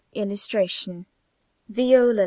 [Illustration: 0.15 1.05
VIOLA. 1.69 2.19